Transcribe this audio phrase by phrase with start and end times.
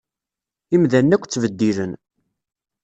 [0.75, 1.91] Imdanen akk ttbeddilen.